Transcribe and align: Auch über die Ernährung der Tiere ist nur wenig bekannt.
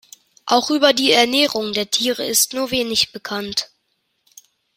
Auch 0.47 0.71
über 0.71 0.93
die 0.93 1.11
Ernährung 1.11 1.73
der 1.73 1.91
Tiere 1.91 2.25
ist 2.25 2.53
nur 2.55 2.71
wenig 2.71 3.11
bekannt. 3.11 3.69